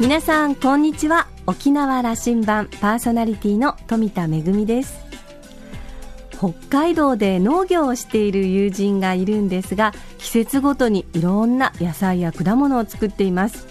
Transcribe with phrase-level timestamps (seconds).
[0.00, 1.26] 皆さんこんにちは。
[1.46, 4.98] 沖縄羅針盤パーソナリティの富田恵です。
[6.30, 13.66] 北海道で農業をしている友人がいるんですが季節ごとにいろんな野菜や果物を作っています。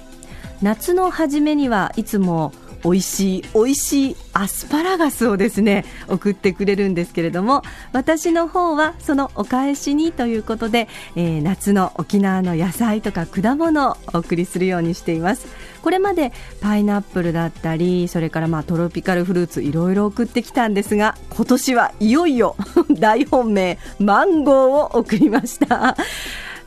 [0.62, 2.54] 夏の初めにはいつも
[2.84, 7.64] 美味しい美味しいアスパラガスをですね送ってくれるんですけれども
[7.94, 15.48] 私の方はそのお返しにということで、えー、夏の沖縄の野菜とか果物をお送りするようにしています。
[15.82, 22.56] これまでパイナップルだったりそれからまあトロピカルフルーツいろいろ送ってきたんですが今年はいよいよ
[22.92, 25.96] 大本命マンゴーを送りました。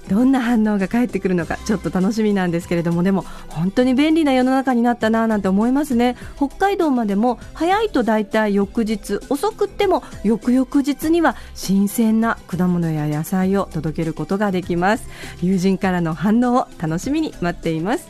[0.08, 6.16] どんな反応が返ってくるのかちょっと楽しみなんですけれどもでも本当に便利な世の中になったななんて思いますね。
[6.36, 15.08] 北海道までも早いと大体翌日遅くっても翌々日には新鮮な果物や野菜を届けることができます。
[15.40, 18.08] 友人からの反応を楽しみに待っています。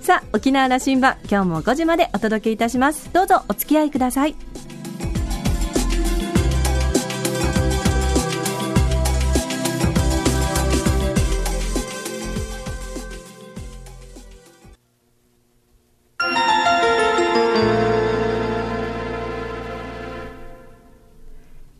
[0.00, 3.10] さあ沖縄羅針盤今日も5時までお届けいたします。
[3.12, 4.34] どうぞお付き合いください。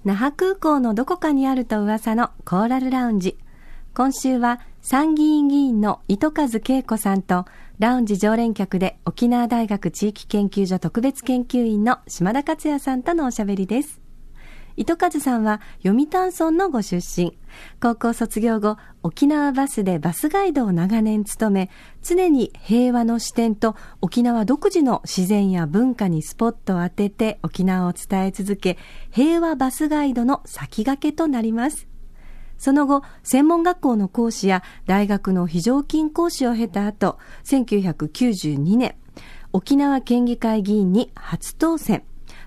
[0.04, 3.38] 那覇空港のどこかにあると噂のコーラルラウンジ。
[3.94, 7.46] 今週は参議院議員の糸数恵子さんと
[7.78, 14.03] ラウンジ常連客で沖縄大学地域研究所特別研究員の島田克也さんとのおしゃべりです。
[14.76, 17.38] 糸数さんは読谷村のご出身。
[17.80, 21.70] 高校卒業後、沖縄バスでバスガイドを長年務め、
[22.02, 28.76] 常に平和の視点と沖縄独自の自然や文化にスポットを当てて沖縄を伝え続け、
[29.10, 31.86] 平和バスガイドの先駆けとなります。
[32.58, 38.96] その後、専門学校の講師や大学の非常勤講師を経た後、1992年、
[39.52, 42.02] 沖縄県議会議員に初当選。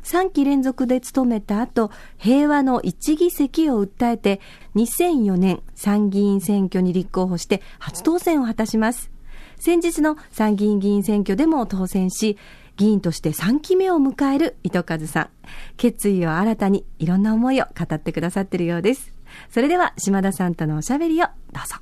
[0.08, 4.40] 3期連続で務めた後、平和の一議席を訴えて、
[4.76, 9.12] 2004年参議院選挙に立候補して初当選を果たします。
[9.60, 12.38] 先日の参議院議員選挙でも当選し、
[12.78, 15.30] 議員として3期目を迎える糸数さん。
[15.76, 19.12] 決意を新たにいろんな思いを語ってくださっているようです。
[19.50, 21.32] それでは島田さんとのおしゃべりをど
[21.66, 21.76] うぞ。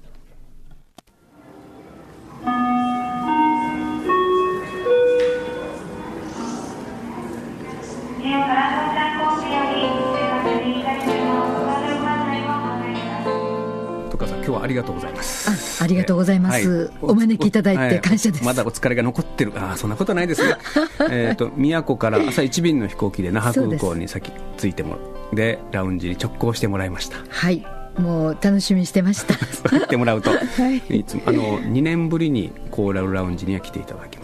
[14.45, 15.81] 今日はありがとうございます。
[15.81, 19.53] あありがとうございます、はい、お招きいただいて感謝です、まだお疲れが残ってる。
[19.55, 20.55] あそんなことないですね
[21.11, 24.97] えっと宮古から朝一便の飛行機で那覇空港に先着いても
[25.33, 27.17] でラウンジに直行してもらいました。
[27.29, 27.65] はい。
[27.97, 29.35] もう楽しみにしてました。
[29.71, 30.37] 言ってもらうと、 は
[30.89, 34.14] い、いつもあの2年ぶりにコーラルラウンジには来ていただき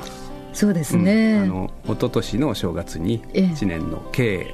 [0.53, 4.53] そうですね、うん、あの一昨年の正月に1年の計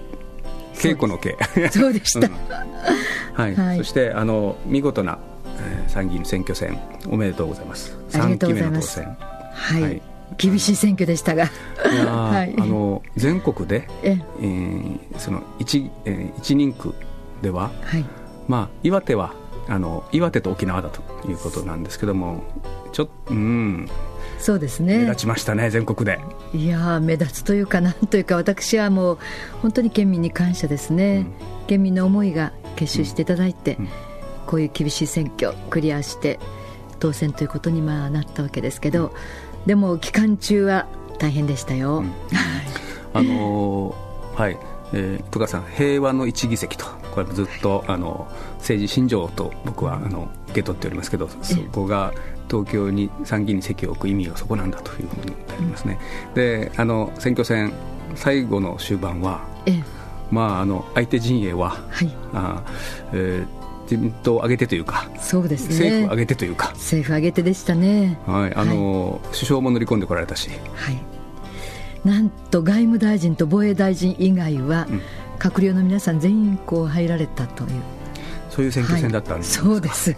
[0.75, 1.35] 稽古の稽
[1.72, 2.34] そうでした、 うん、
[3.34, 5.18] はい、はい、そしてあの見事な
[5.88, 6.78] 参議院選挙戦
[7.08, 7.97] おめでとうございます。
[8.12, 9.18] 3期目の当選。
[9.53, 10.02] はい、はい、
[10.38, 11.50] 厳しい選挙でしたが。
[11.81, 14.44] はい、あの全国でえ、え。
[14.44, 16.94] ー、その 1, えー、1人区
[17.41, 18.06] では、はい、
[18.47, 19.34] まあ岩手は
[19.68, 22.44] あの岩手と沖縄だということなんですけども
[22.94, 23.90] ちょっとうん
[24.47, 25.00] そうですね。
[25.00, 26.19] 目立ちましたね全国で。
[26.53, 29.19] いや目立つというかなんというか私はもう
[29.62, 31.25] 本当に県民に感謝ですね、
[31.62, 33.85] うん、県民の思いが結集していただいて、うん。
[33.85, 33.91] うん
[34.47, 36.40] こういう厳しい選挙クリアして
[37.00, 39.12] 当選ということにまあなったわけですけど、うん、
[39.68, 40.88] でも期間中は
[41.19, 41.97] 大変でしたよ。
[41.97, 42.14] うん、
[43.14, 44.58] あのー、はい。
[44.94, 48.25] えー、戸川さん平和の一議席とこれずっとあの
[48.59, 52.14] 政治信条と僕はあの受け取っておりますけどそこが
[52.50, 56.00] 東京に参議院に席を置く意味がそこなんだというふうにありますね。
[56.35, 57.74] であの選挙戦
[58.16, 59.46] 最後の終盤は、
[60.31, 62.63] まあ、あの相手陣営は、はい、あ
[63.13, 71.02] えー自民党を挙げてというか、そうですね、政府挙げてというか、政府挙げてでしたね、はいあの、はい、首相も乗り込んでこられたし、はい、
[72.03, 75.02] なんと外務大臣と防衛大臣以外は、うん、
[75.40, 77.70] 閣僚の皆さん全員こう入られたという、
[78.49, 80.16] そういう選挙戦だったんです、はい、そうです。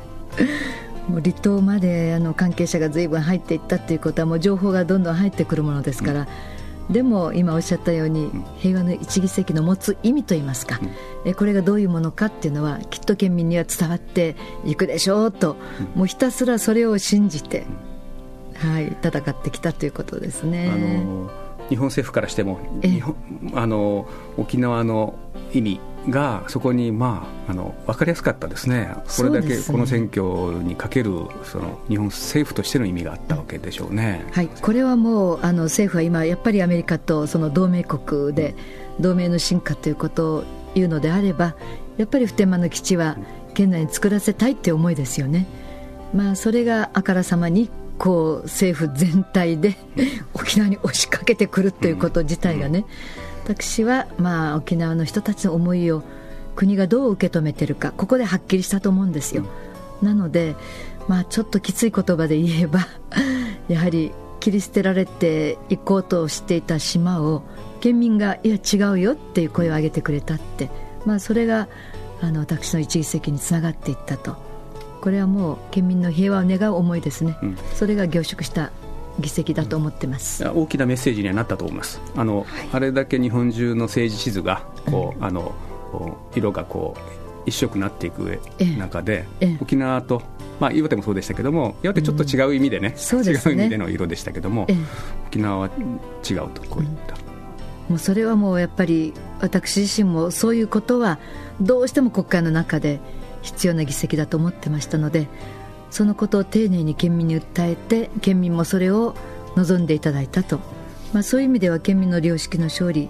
[1.10, 6.28] もう離島まであの関係者がずいぶん入っていったということはもう情報がどんどん入ってくるものですから、
[6.88, 6.94] うん。
[6.94, 10.80] でも今おっしゃったように平和の一議席の持つ意味といいますか、
[11.26, 14.36] えこれがどういうものかっていうのはきっと県民には伝わって
[14.66, 15.56] いくでしょうと、
[15.96, 17.66] もうひたすらそれを信じて、
[18.56, 20.72] はい、戦ってきたということですね。
[20.72, 21.30] あの
[21.70, 23.16] 日本政府からしても日本
[23.54, 24.08] あの
[24.38, 25.14] 沖縄の
[25.54, 30.24] 意味がそこに、まあ、あの分かりやすかったですね、これだけこの選挙
[30.63, 31.12] にかける
[31.44, 38.56] その日本政府としての意味があったわけでしょうね、はい、これはもうあの政府は今、やっぱりアメリカとその同盟国で、
[39.00, 40.44] 同盟の進化ということを
[40.75, 41.56] 言うのであれば、
[41.98, 43.18] やっぱり普天間の基地は
[43.54, 45.45] 県内に作らせたいって思いですよね。
[46.13, 49.75] まあ、それがあからさまにこう政府全体で
[50.34, 52.86] 沖縄に押しかけてくるということ自体がね、
[53.50, 56.04] 私はまあ沖縄の人たちの思いを
[56.56, 59.44] 国がどう受け止めてるかここではっきりしたと思うんですよ、
[60.04, 60.56] なので、
[61.07, 62.88] まあ、ちょっときつい言葉で言えば
[63.68, 67.42] やはり切り捨てられていこうとしていた島を
[67.81, 70.69] 県民がいや違うよっていう声を上げてくれたって、
[71.06, 71.68] まあ、それが
[72.22, 74.36] あの私の一議席につながっていったと。
[75.02, 78.74] これはもう県民の平和を願う思いですね、うん、それが凝縮した
[79.19, 80.48] 議席だと思ってます。
[80.48, 82.01] 大きなメッセージにはなったと思います。
[82.16, 85.54] あの、はい、あれだけ日本中の政治地図がこう、うん、あの
[86.36, 88.39] 色がこう一色になっていく
[88.77, 89.25] 中で、
[89.62, 90.21] 沖縄と、
[90.60, 94.68] まあ、岩手もそうでしたけども岩手ちょっと違う意味でねうんでね、違う意味での色でしたけども、
[95.27, 95.69] 沖縄は
[96.30, 97.16] 違うとこういった。
[97.89, 101.18] もうそれはもうやっぱり私自身もそういうことは
[101.60, 103.00] どうしても国会の中で
[103.42, 105.27] 必要な議席だと思ってましたので
[105.90, 109.16] そのことを丁寧に県民に訴えて県民もそれを
[109.56, 110.60] 望んでいただいたと、
[111.14, 113.10] まあ、そういう意味では県民の良識の勝利、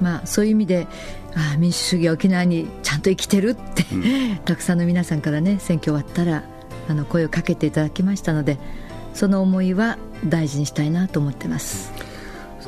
[0.00, 0.86] まあ、そういう意味で
[1.34, 6.42] あ民主主義は沖縄にちゃんと生きてるって、うん、 たくさんの皆さんからね選挙終わったら
[6.88, 8.58] あの声をかけていただきましたので
[9.14, 11.92] その思いは大事にしたいなと思ってます。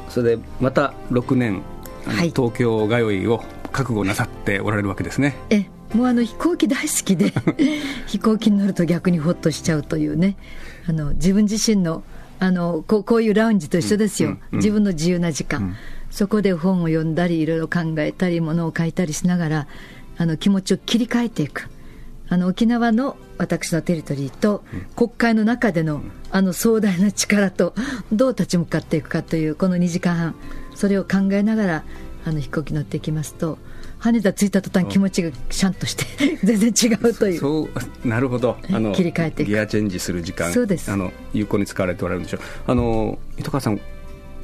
[0.09, 1.63] それでまた6年、
[2.05, 5.37] はい、東京通いを覚悟なさっておられるわけですね。
[5.51, 7.33] えもうあの飛行機大好きで
[8.07, 10.37] 飛行機に乗ると逆にほっとしちゃうというね。
[10.87, 12.03] あの自分自身の
[12.39, 15.75] あのこうこういうラウンジと一緒ですよ、うんうんうん、自分の自由な時間、うん、
[16.11, 19.67] そこで本を読んだりいろいろ考えたりものを書いたりしながら
[20.17, 21.69] あの気持ちを切り替えていく。
[22.33, 24.63] あの沖縄の私のテリトリーと
[24.95, 26.01] 国会の中での
[26.31, 27.75] あの壮大な力と
[28.13, 30.35] どう立ち向かっていくかというこの2時間半。
[30.77, 31.85] それを考えながら
[32.25, 33.59] あの飛行機乗っていきますと
[34.01, 36.05] 羽田着いた途端気持ちがシャンとして
[36.43, 37.39] 全然違うという。
[37.39, 37.69] そ
[38.05, 38.57] うなるほど。
[38.73, 40.53] あの切り替えてギアチェンジする時間。
[40.53, 40.91] そうです。
[40.91, 42.41] あの有効に使われておられるんでしょう。
[42.67, 43.81] あの糸川さん、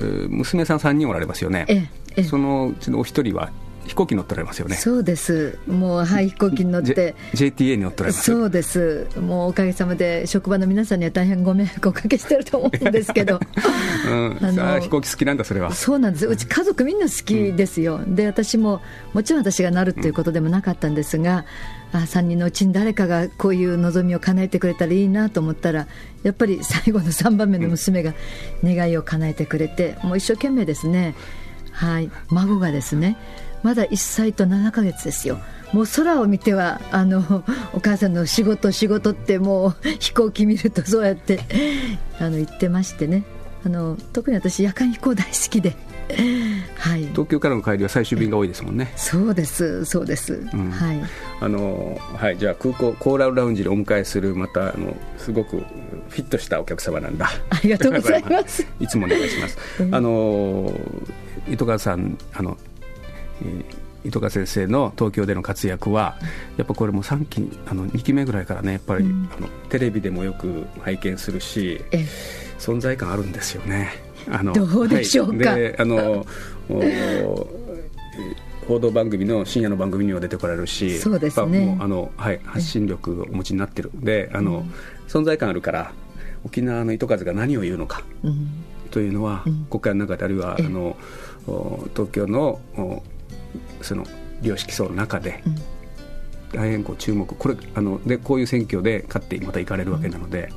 [0.00, 3.50] えー、娘さん3人おられますよね、ええええ、そのうちのお一人は
[3.87, 4.76] 飛行機乗っておられますよね。
[4.76, 5.58] そうです。
[5.67, 7.14] もうはい飛行機に乗って。
[7.35, 8.32] J、JTA に乗っておられます。
[8.32, 9.06] そうです。
[9.20, 13.41] もうおかげさまで職場の皆さんには大変ご迷惑をおかけしてると思うんですけど、
[14.11, 15.73] うん、飛行機好きなんだそれは。
[15.73, 16.26] そうなんです。
[16.26, 18.81] うち家族みんな好きですよ、うん、で私も
[19.12, 21.44] もちろん私がなるということでもなかったんですが、
[21.93, 25.87] うん、あ3人のうちに誰かがこういう望みを叶えてくれたらいいなと思ったら
[26.23, 28.14] やっぱり最後の3番目の娘が
[28.64, 31.14] 願いを叶えてくれて、もう一生懸命ですね。
[31.73, 32.11] はい。
[32.31, 33.17] 孫がですね
[33.62, 35.38] まだ1歳と7ヶ月ですよ。
[35.73, 41.41] もう空を見てはあのお母さんの仕事仕事ってもう飛行機見るとそうやって
[42.20, 43.25] あの言ってましてね
[43.66, 45.74] あの特に私夜間飛行大好きで。
[46.78, 48.92] はい、東京からの帰りは最終便が多いですもんね。
[48.94, 50.34] そうです、そうです。
[50.34, 51.02] うん、はい。
[51.40, 57.28] あの、はい、じゃあ空港コーラルラウンジでお迎えする、また、あの、すごくフィットしたお客様なんだ。
[57.50, 58.64] ありがとうございます。
[58.78, 59.58] いつもお願いします。
[59.90, 60.72] あの、
[61.50, 62.56] 糸川さん、あの、
[64.04, 66.16] 糸川先生の東京での活躍は
[66.56, 71.84] やっぱこれも3期あの2期目ぐらいからねやっぱり、うん、あのテレビでもよく拝見するし
[72.58, 73.91] 存在感あるんですよね。
[74.29, 76.27] あのどうでしょうか、はい、であの
[78.67, 81.77] 報道番組の深夜の番組には出てこられるしそうですね。
[81.81, 83.91] あの、はい、発信力をお持ちになってる。
[83.94, 84.72] であの、うん、
[85.06, 85.93] 存在感あるから
[86.44, 88.48] 沖縄の糸数が何を言うのか、うん、
[88.91, 90.96] というのは、国会の中であるいはあの
[91.94, 92.60] 東京の
[93.82, 94.05] その
[94.43, 95.43] 良識層の中で、
[96.53, 97.32] 大変こう注目。
[97.34, 100.53] これあのでこういう選挙で勝ってまた行かれるわけなので、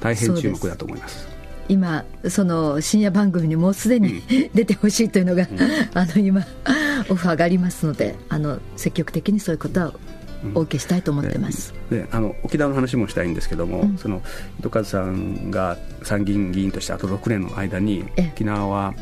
[0.00, 1.38] 大変注目だと思います。
[1.68, 4.22] 今その深夜番組にもうすでに、うん、
[4.54, 5.58] 出てほしいというのが、うん、
[5.94, 6.40] あの今
[7.10, 9.92] オファーがありますのであの積極的にそういうことは
[10.54, 14.22] お受けしたいと思ってます、うん、であの沖縄の話もしたいんですけども、その
[14.60, 18.94] 糸数さんが参議院議員としてあと6年の間に沖縄は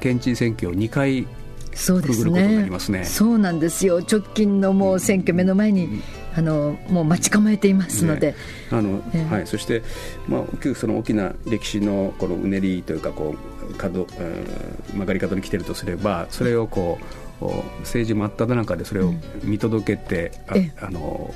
[0.00, 1.26] 県知事選挙を2回
[1.74, 3.98] そうですね、ね、そうなんですよ。
[3.98, 6.02] 直近のもう選挙目の前に、うん、
[6.36, 8.36] あのもう待ち構えていますので、ね、
[8.70, 9.82] あの、えー、はい、そして、
[10.26, 13.36] まあ、大きくその大きな歴史のこのうねりというかこ
[13.70, 16.98] う角、えー、曲がり角に来てるとすればそれをこ
[17.40, 17.46] う
[17.80, 19.12] 政治真っ只中でそれを
[19.42, 21.32] 見届けて、うん、ああの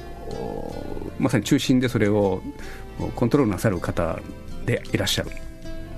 [1.18, 2.42] まさに中心でそれを
[3.14, 4.18] コントロールなさる方
[4.66, 5.30] でいらっしゃる。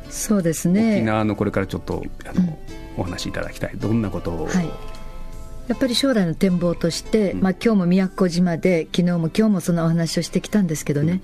[0.09, 0.97] そうですね。
[0.99, 2.57] 沖縄のこれからちょっとあの、うん。
[2.97, 3.73] お話しいただきたい。
[3.77, 4.71] どんなことを、はい、
[5.71, 11.23] やっぱり将来の展望として、まあ今日も宮古島で、昨日も今日もそのお話をしてきたんですけどね、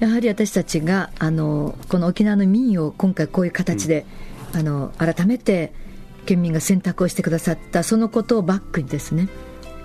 [0.00, 4.06] やはり私たちがあのこの沖縄の民意を今回、こういう形で、
[4.52, 5.72] あの改めて
[6.26, 9.28] 県民が選択をしてくださった、そのことをバックにですね、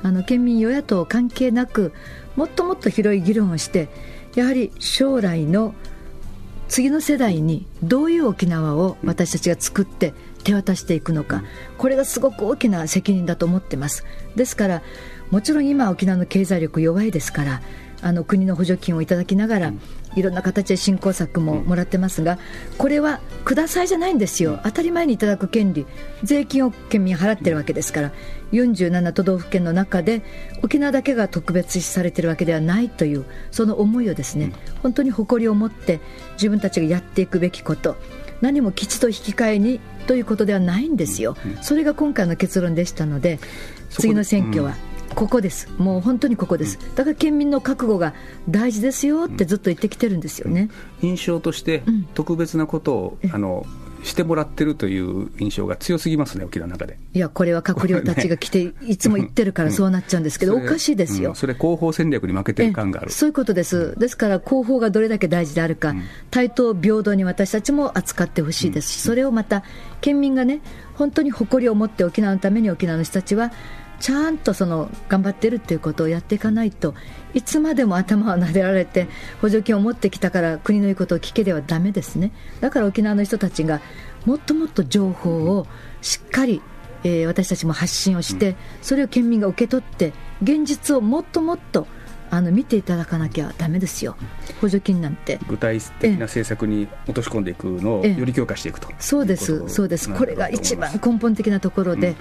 [0.02, 1.94] あの県民、与野党関係なく、
[2.36, 3.90] もっともっと広い議論をして、
[4.34, 5.76] やはり将来の
[6.76, 10.14] 次の世代にどういう沖縄を私たちが作って
[10.44, 11.42] 手渡していくのか、
[11.78, 14.04] これがすごく大きな責任だと思ってます。
[14.36, 14.82] ですから
[15.32, 17.62] もちろん今沖縄の経済力弱いですから
[18.02, 19.74] あの国の補助金をいただきながら、
[20.16, 22.40] いろんな形で振興策ももらってますが、
[22.78, 25.86] これはくださいじゃないんですよ、当たり前にいただく権利、
[26.24, 28.12] 税金を県民払ってるわけですから、
[28.52, 30.24] 47都道府県の中で、
[30.64, 36.00] 沖縄だけが特別視されてるわけではないという、その思いをですね、本当に誇りを持って、
[36.34, 37.98] 自分たちがやっていくべきこと、
[38.42, 43.40] 何も基地と引き換えにということではないんですよ、それが今回の結論でしたので、
[43.90, 44.76] 次の選挙は。
[45.16, 48.14] ここです、もう本当にここです、だから県民の覚悟が
[48.50, 50.70] 大事ですよってずっと言ってきてるんですよね、
[51.02, 53.66] 印象として特別なことを、あの
[54.04, 57.00] してもらってるという印象が強すぎますね、沖縄の中で。
[57.14, 63.12] いや、これは閣僚たちが来て、いつも言ってるからそうなっちゃうんですけど、おかしいですよ、それ、広報戦略に負けてる感がある。
[63.12, 65.96] そういうことです、ですから広報がどれだけ大事であるか、
[66.30, 69.64] 対等平等に私たちも扱ってほしいですし、それをまた、
[70.02, 70.62] 県民がね、
[70.94, 73.52] 本当に誇りを持って沖縄のために沖縄の人たちは
[74.00, 76.94] ちゃんとその頑張ってるっていうことをやっていかないと
[77.34, 79.08] いつまでも頭を撫でられて
[79.42, 82.32] 補助金を持ってきたから国の言うことを聞けではだめですね。
[82.62, 83.82] だから沖縄の人たちが
[84.26, 85.68] もっともっと情報を
[86.02, 86.62] しっかり、
[87.04, 91.88] えー、私たちも発信をしてそれを県民が受け取って現実をもっともっと
[92.32, 94.18] あの見ていただかなきゃだめですよ、
[94.60, 95.40] 補助金なんて。
[95.48, 98.90] 具体的な政策に落とし込んでいくのをより強化していくと。
[99.00, 102.16] そうです、そうです、これが一番根本的なところで、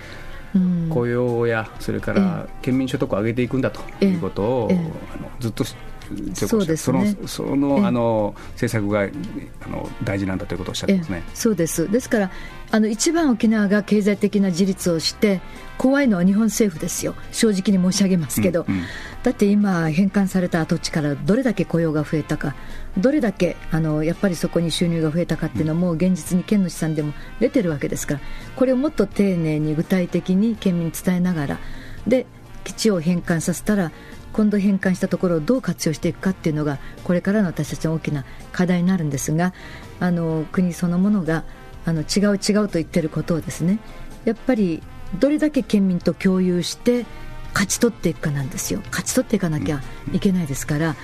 [0.91, 4.75] 雇用やそれから県民所得を上げていくんだということを、あ
[5.21, 5.65] のずっと
[6.35, 9.09] そうですね、そのそのあの政策が
[9.67, 11.23] あの大事なんだということをおっしゃってますね。
[11.35, 11.91] そうです。
[11.91, 12.31] ですから
[12.71, 15.41] あの一番沖縄が経済的な自立をして
[15.79, 17.15] 怖いのは日本政府ですよ。
[17.33, 18.83] 正直に申し上げますけど、うんうん、
[19.23, 22.55] だって今返還された跡地からどれだけ雇用が増えたか。
[22.99, 28.21] どれだけあのやっぱりそこに収入が増えたかっていうのはもう現実に県の試算でも出てるわけですから。
[28.57, 31.59] これをもっと丁寧に具体的に県民に伝えながら。
[32.07, 32.27] で
[32.65, 33.93] 基地を返還させたら
[34.35, 39.55] 今度返還したところをどう活用していくかっていうのがこれからの私たちの大きな課題になるんですが
[40.01, 41.45] あの国そのものが
[41.87, 43.79] あの違う違うと言ってることをですね
[44.25, 44.83] やっぱり
[45.19, 47.07] どれだけ県民と共有して
[47.53, 48.81] 勝ち取っていくかなんですよ。
[48.87, 49.81] 勝ち取っていかなきゃ
[50.13, 50.97] いけないですから、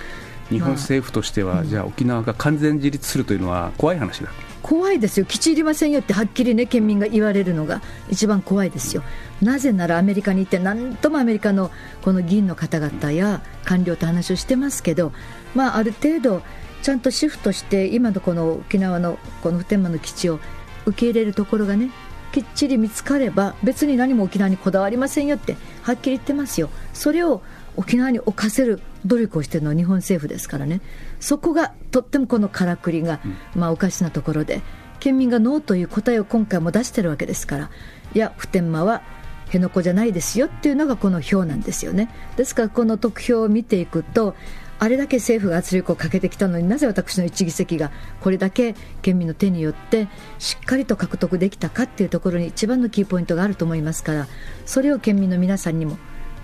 [0.49, 4.31] 日本政府としては、まあ、じゃあ沖縄が完全自立するというのは怖い話だ
[4.62, 9.02] 怖いですよ、基地いりませんよってはっきりね、県民が言われるのが一番怖いですよ、
[9.43, 11.71] なぜならアメリカに行って、何ともアメリカの
[12.02, 15.12] この議員の方々や官僚と話をしてますけど、
[15.55, 16.43] まあ、ある程度、
[16.83, 20.40] ちゃんとシフトして、今のこの沖縄のこの普天間の基地を
[20.87, 21.90] 受け入れるところがね、
[22.33, 26.71] きっちり見つかれば、別に何も沖縄にこだわりませんよって、はっきり言ってますよ。
[26.95, 27.43] それを
[27.81, 30.83] 沖縄に置かせる努力をしているのは日本政府ですからね、
[31.19, 33.21] そこがとってもこのからくりが、
[33.57, 34.61] まあ、おかしなところで、
[34.99, 37.71] 県民がノーという答えを今回も出してるわけですから、
[38.13, 39.01] いや、普天間は
[39.47, 42.11] 辺野古じゃないですよっていうのがこの票なんですよね。
[42.37, 44.35] ですから、この得票を見ていくと、
[44.79, 47.91] あれだけ政府が圧力をかけてきたのになぜ私の一議席が
[48.23, 50.09] これだけ県民の手によって
[50.39, 54.27] しっかりと獲得できたかっていうところに一番のキーポイントがあると思いますから
[54.65, 55.99] それを県民の皆さんにも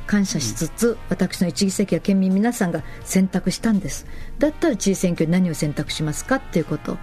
[0.06, 4.06] 感謝しつつ、私の一議席は県民皆さんが選択したんです。
[4.38, 6.96] だったら知事選挙に何を選択しますかっていうこと。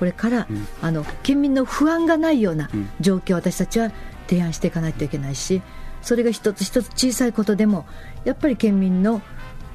[0.00, 3.92] これから、うん、あの県民の不安がないような状況を私たちは
[4.28, 5.60] 提案していかないといけないし
[6.00, 7.84] それが一つ一つ小さいことでも
[8.24, 9.20] やっぱり県民の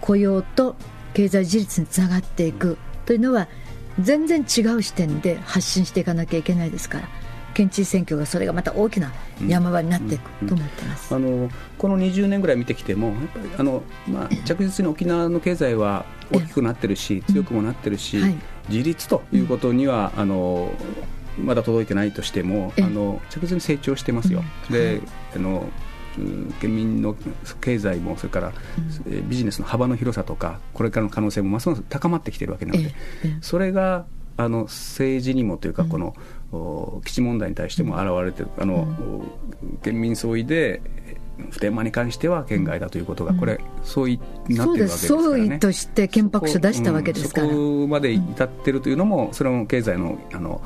[0.01, 0.75] 雇用と
[1.13, 3.47] 経済自立につながっていくというのは
[3.99, 7.09] 全然違う視点で発信していかなきゃいけないですから。
[7.55, 9.11] 県知事選挙がそれがまた大きな
[9.47, 18.35] 山場になっていくと思ってます、あのこの20年ぐらい見てきても、やっぱりあの、まあ、着実に沖縄の経済は大きくなってるし、強くもなってるし、はい、
[18.69, 20.71] 自立ということには、あの
[21.39, 24.43] まだ届いてないとしても、あの着実に成長してますよ。
[24.69, 25.01] で、
[25.35, 25.67] あの
[26.61, 27.15] 県民の
[27.61, 28.53] 経済もそれから、
[29.27, 32.93] ビジネスの幅の広さとかこれからの可能性もますます高まってきているわけなので、
[33.41, 34.05] それが
[34.37, 36.13] あの政治にもというか、この、
[37.05, 38.87] 基地問題に対しても現れてる、あの
[39.83, 40.81] 県民総意で
[41.49, 45.25] 普天間に関しては県外だということが、これ、総意になってるわけですからね。
[45.25, 47.47] 総意として憲白書出したわけですから。
[47.47, 50.61] そこまで至ってるというのも、それも経済のあの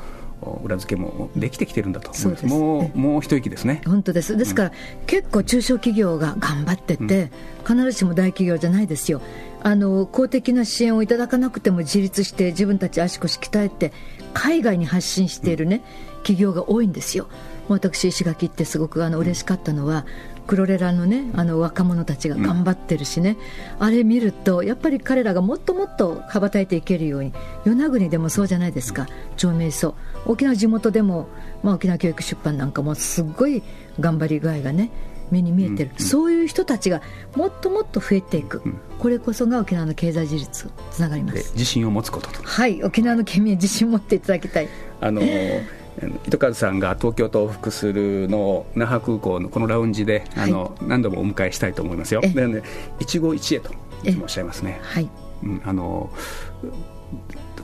[0.64, 2.10] 裏付けもできてきてるんだと。
[2.12, 3.82] 思います、もうもう一息ですね。
[3.84, 7.30] 本当です、ですから、うん、結構、中小企業が頑張ってて、
[7.68, 9.20] うん、必ずしも大企業じゃないですよ、
[9.62, 13.92] あの公的な支援をいただかなくても自立して、自分たち足腰鍛えて、
[14.34, 17.28] 海外に発信しているね、うん、企業が多いんですよ。
[17.68, 20.04] 私、石垣ってすごくあの嬉しかったのは、
[20.50, 23.36] クロレラのねあの若者たちが頑張ってるしね、
[23.78, 27.32] うん、あれ見るとやっぱり彼らがもっともっと羽ばたいていけるように
[27.64, 29.06] 与那国でもそうじゃないですか。
[29.36, 29.94] 長命層
[30.26, 31.28] 沖縄地元でも、
[31.62, 33.62] まあ、沖縄教育出版なんかもすごい
[34.00, 34.90] 頑張り具合がね
[35.30, 37.02] 目に見えてる、うん、そういう人たちが
[37.36, 41.52] もっともっと増えていく、うん、これこそが沖縄の経済自立つながります。
[41.52, 42.42] 自信を持つことと。
[42.42, 44.68] はい沖縄の県民自信を持っていただきたい。
[45.00, 45.80] あのー
[46.26, 52.20] 糸数さんが東京と往復するのを那覇空港のこのラウンジで、あの何度もお迎えしたいと思いますよ。
[52.20, 52.62] でね、
[52.98, 54.80] 一期一会といつもおっしゃいますね。
[54.82, 55.10] はい、
[55.42, 56.10] うん、あの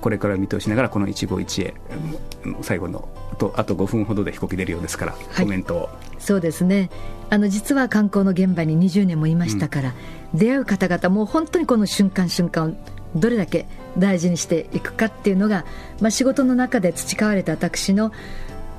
[0.01, 1.75] これから見通しながらこの一期一会
[2.63, 5.89] 最後のとあと5分ほどで飛行機出るようですから、はい、コメントを。
[6.19, 6.91] そうですね。
[7.29, 9.95] あの実は観光の現場に20年もいましたから、
[10.33, 12.75] うん、出会う方々もう本当にこの瞬間瞬間を
[13.19, 13.67] どれだけ
[13.99, 15.65] 大事にしていくかっていうのが、
[16.01, 18.13] まあ、仕事の中で培われた私の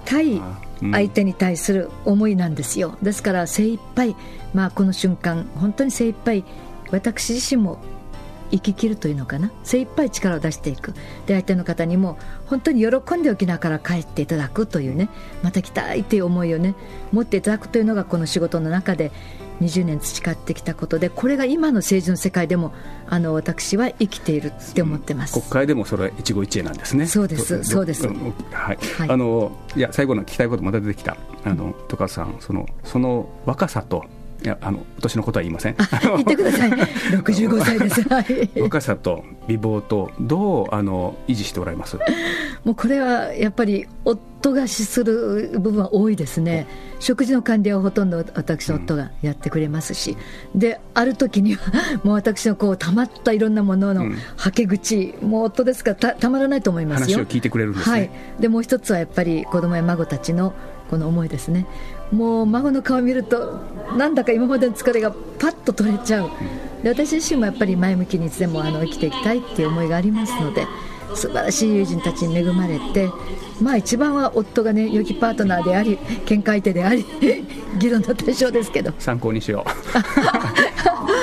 [0.06, 0.42] 対
[0.80, 4.16] 相手に対する思いなんですよ、ですから精一杯、
[4.54, 6.46] まあこの瞬間本当に精一杯
[6.92, 7.80] 私自身も
[8.52, 9.52] 生き切るというのかな？
[9.64, 10.94] 精一杯力を出していく。
[11.26, 15.10] で相手の方にも本当に喜んで沖縄から帰っていただくというね。
[15.44, 16.76] また来たいという思いをね
[17.12, 19.12] 持っていただくというのがこの仕事の中で
[19.62, 22.74] 20年培ってきたことでこれが今の政治の世界でも
[23.08, 25.34] あの私は生きているって思ってます。
[25.34, 27.08] 国会でもそれは一期一会なんですね。
[27.08, 31.18] そうですそうです、はい、はい、あのいや最後の聞きたいことまた出てきた。
[31.44, 34.04] あの戸川さんそのその若さと
[34.44, 35.76] いやあの年のことは言いません。
[35.76, 36.72] 言ってください。
[37.18, 41.98] 65歳です、はい、若さと美貌とどうあの維持しておられます。
[42.64, 46.68] もうこれはやっぱり夫が資する部分は多いですね。
[47.00, 50.18] 食事の管理はほとんど私の夫がやってくれますし、
[50.54, 51.62] うん、である時には
[52.04, 57.18] もう私のこうたまったいろんなもののはけ口、うん、もう夫ですからたたまらないと思いますよ。
[57.18, 60.54] 話を聞いてくれるんです、ね、はい、でもう一つはやっぱり子供や孫たちの
[60.90, 61.66] この思いですね
[62.12, 63.60] もう孫の顔を見ると
[63.98, 66.30] なんだか今までの疲れがパッと取れちゃう。
[66.84, 70.68] で私自身もやっぱり前向きにいつでもあの生きていきたいっていう思いがありますので
[71.16, 73.10] 素晴らしい友人たちに恵まれて
[73.62, 77.06] まあ一番は夫がね良きパートナーであり喧嘩相手であり
[77.80, 78.94] 議論の対象ですけど。
[78.98, 79.70] 参考にしよう。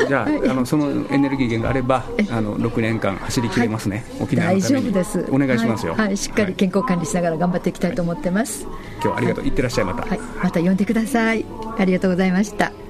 [0.09, 4.87] じゃあはい、あのそのエネルギー源があればあの6年間走りきれますね、はい、沖縄のために。
[4.87, 5.27] 大丈夫です。
[5.31, 9.85] お願いしますよ、はい、はい、しっかり健康管理しながら頑張っていきたいと思ってます、今日はありがとう、い、ってらっしゃい。
[9.85, 11.45] また、はい、また呼んでください。
[11.79, 12.84] ありがとうございました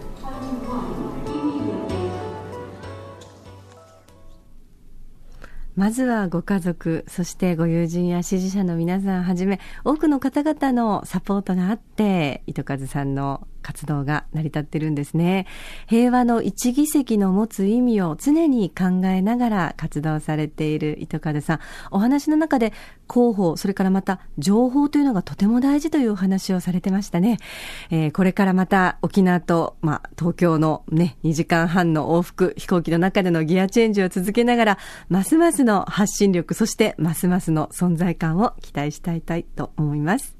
[5.77, 15.47] まずはご家族、そしてご友人や支持者の皆さんはじめ、多くの方々のサポートがあって、糸数さんの活動が成り立ってるんですね。
[15.87, 21.61] 平和の一議席の持つ意味を常に考えながら活動されている糸数さん。
[21.91, 22.73] お話の中で
[23.13, 27.39] 広報、それからまた情報というのがとても大事というお話をされてましたね。
[27.91, 40.37] えー、これからまた沖縄と、まあ、東京のね、2時間半の往復飛行機の中でのギアチェンジを続けながら、ますますの発信力、そしてますますの存在感を期待したいと思います。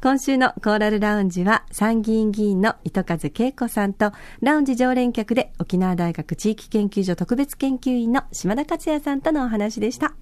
[0.00, 10.14] 今週のコーラルラウンジは参議院議員のの糸数恵子さんと、ラウンジ常連客で沖縄大学地域研究所特別研究員の島田克也さんとのお話でした。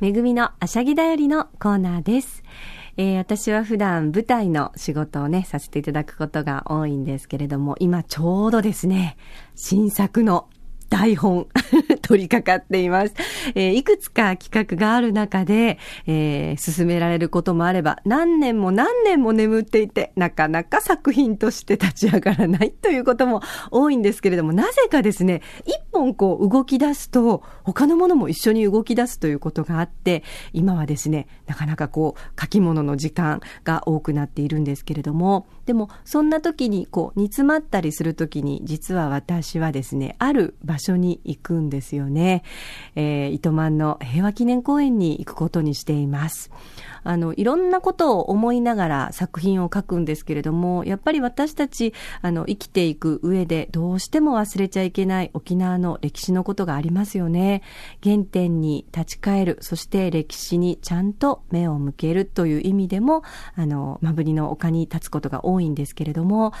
[0.00, 2.42] めぐみのあしゃぎだよりのコーナーです。
[2.96, 9.16] えー、私は普段舞台の仕事をね、させていただくことが多いんですけれども、今ちょうどですね、
[9.54, 10.50] 新作の
[10.90, 11.48] 台本
[12.04, 13.14] 取り掛かっています。
[13.54, 42.42] えー、いくつか企画がある中で、えー、進められることもあれば、何年も何年も眠っていて、なかなか作品として立ち上がらないということも多いんですけれども、なぜかですね、一本こう動き出すと、他のものも一緒に動き出すということがあって、今はですね、なかなかこう、書き物の時間が多くなっているんですけれども、でも、そんな時にこう、煮詰まったりする時に、実は私はですね、ある場所に行くんですよね。
[42.96, 46.50] えー、糸満の平和記念公園に行くことにしています。
[47.04, 57.62] あの、いろんなことを思いながら作品を書くんですけれども、やっぱり私たち、あの、生きていく上でどうしても忘れちゃいけない沖縄の歴史のことがありますよね。
[58.02, 63.22] 原点に立ち返る、そして歴史にちゃんと目を向けるという意味でも、
[63.54, 66.52] あの、まぶりの丘に立つことが多多いんですけれども、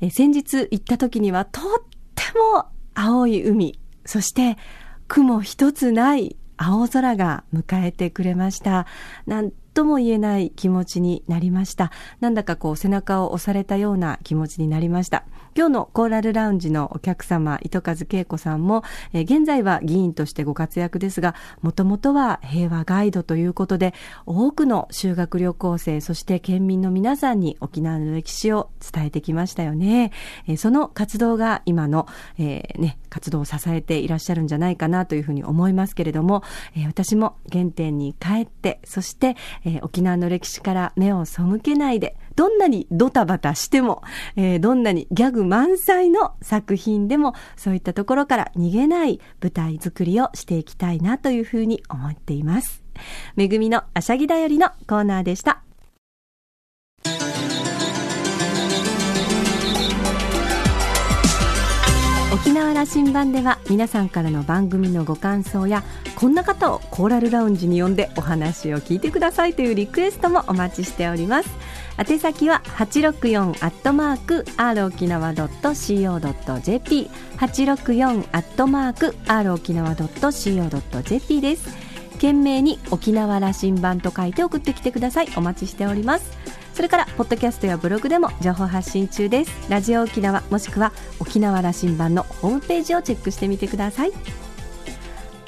[0.00, 1.62] え先日行った時にはとっ
[2.14, 2.24] て
[2.54, 4.56] も青い海、そして
[5.08, 8.86] 雲一つない青空が迎えてくれました。
[9.26, 11.92] なんとも言えない気持ちになりました。
[12.20, 15.24] なんだかこう背中を押されたような気持ちになりました。
[15.58, 23.92] 今日のコーラルラウンジのお客様、糸数恵子さんも、え、現在は議員としてご活躍ですが、もともとは平和ガイドということで、
[24.24, 30.12] 多くの修学旅行生、そして県民の皆さんに沖縄の歴史を伝えてきましたよね。
[30.46, 32.06] え、その活動が今の、
[32.38, 36.44] えー、ね、活動を支えていらっしゃるんじゃないかなというふうに思いますけれども、
[36.76, 44.04] え、私も原点に帰って、そして、え、沖縄の歴史から目を背けないで、どんなにドタバタしても、
[44.36, 52.84] えー、どんなにギャグ満載の作品でも、そういったところから逃げない舞台作りをしていきたいなというふうに思っています。
[53.34, 55.64] めぐみのあしゃぎだよりのコーナーでした。
[62.32, 65.82] 沖縄羅針盤では皆さんからの番組のご感想や
[66.14, 71.48] こんな方をコーラルラウンジに呼んでお話を聞いてくださいというリクエストもお待ちしております
[71.98, 81.76] 宛先は864アットマーク r 沖縄 .co.jp 864アットマーク r 沖縄 .co.jp です。
[82.12, 85.28] 懸命に沖縄羅針盤と書いて送ってきてください。
[85.36, 86.38] お待ちしております。
[86.72, 89.68] それからポッドキャストやブログでも情報発信中です。
[89.68, 94.12] ラジオ沖縄もしくは沖縄羅針盤のホームページをチェックしてみてください。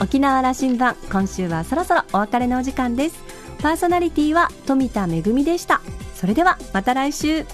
[0.01, 3.23] 沖縄羅針盤今週はそろそろお別れのお時間です。
[3.61, 5.83] パーソナリティは富田恵でした。
[6.15, 7.45] それではまた来週。